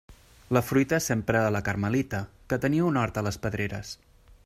[0.55, 3.95] La fruita sempre a la Carmelita, que tenia un hort a les Pedreres.